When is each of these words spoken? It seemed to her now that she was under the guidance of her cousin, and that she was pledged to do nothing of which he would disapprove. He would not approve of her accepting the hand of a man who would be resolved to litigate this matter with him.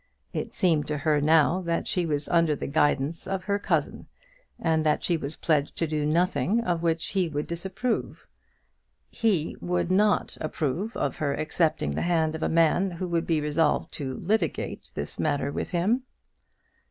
It 0.33 0.51
seemed 0.51 0.87
to 0.87 0.97
her 0.97 1.21
now 1.21 1.61
that 1.61 1.87
she 1.87 2.07
was 2.07 2.27
under 2.29 2.55
the 2.55 2.65
guidance 2.65 3.27
of 3.27 3.43
her 3.43 3.59
cousin, 3.59 4.07
and 4.57 4.83
that 4.83 5.03
she 5.03 5.15
was 5.15 5.35
pledged 5.35 5.75
to 5.75 5.85
do 5.85 6.07
nothing 6.07 6.59
of 6.63 6.81
which 6.81 7.09
he 7.09 7.29
would 7.29 7.45
disapprove. 7.45 8.25
He 9.11 9.55
would 9.61 9.91
not 9.91 10.39
approve 10.41 10.97
of 10.97 11.17
her 11.17 11.35
accepting 11.35 11.91
the 11.91 12.01
hand 12.01 12.33
of 12.33 12.41
a 12.41 12.49
man 12.49 12.89
who 12.89 13.07
would 13.09 13.27
be 13.27 13.41
resolved 13.41 13.91
to 13.91 14.15
litigate 14.17 14.91
this 14.95 15.19
matter 15.19 15.51
with 15.51 15.69
him. 15.69 16.01